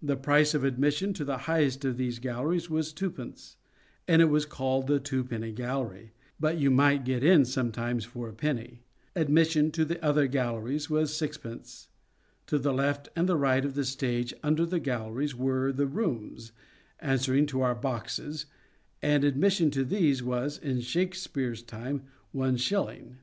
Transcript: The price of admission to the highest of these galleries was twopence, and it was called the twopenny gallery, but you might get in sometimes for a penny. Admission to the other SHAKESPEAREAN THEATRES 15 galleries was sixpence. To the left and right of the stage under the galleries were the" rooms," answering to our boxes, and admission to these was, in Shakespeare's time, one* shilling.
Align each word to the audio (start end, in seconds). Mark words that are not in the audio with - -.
The 0.00 0.16
price 0.16 0.54
of 0.54 0.64
admission 0.64 1.12
to 1.12 1.26
the 1.26 1.36
highest 1.44 1.84
of 1.84 1.98
these 1.98 2.18
galleries 2.18 2.70
was 2.70 2.90
twopence, 2.90 3.58
and 4.08 4.22
it 4.22 4.30
was 4.30 4.46
called 4.46 4.86
the 4.86 4.98
twopenny 4.98 5.52
gallery, 5.52 6.14
but 6.40 6.56
you 6.56 6.70
might 6.70 7.04
get 7.04 7.22
in 7.22 7.44
sometimes 7.44 8.06
for 8.06 8.30
a 8.30 8.32
penny. 8.32 8.80
Admission 9.14 9.70
to 9.72 9.84
the 9.84 10.02
other 10.02 10.22
SHAKESPEAREAN 10.22 10.32
THEATRES 10.32 10.54
15 10.54 10.62
galleries 10.62 10.88
was 10.90 11.14
sixpence. 11.14 11.88
To 12.46 12.58
the 12.58 12.72
left 12.72 13.10
and 13.14 13.28
right 13.28 13.66
of 13.66 13.74
the 13.74 13.84
stage 13.84 14.32
under 14.42 14.64
the 14.64 14.80
galleries 14.80 15.34
were 15.34 15.70
the" 15.70 15.86
rooms," 16.02 16.52
answering 17.00 17.44
to 17.48 17.60
our 17.60 17.74
boxes, 17.74 18.46
and 19.02 19.22
admission 19.22 19.70
to 19.72 19.84
these 19.84 20.22
was, 20.22 20.56
in 20.56 20.80
Shakespeare's 20.80 21.62
time, 21.62 22.04
one* 22.32 22.56
shilling. 22.56 23.18